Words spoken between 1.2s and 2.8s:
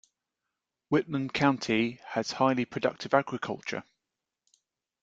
County has highly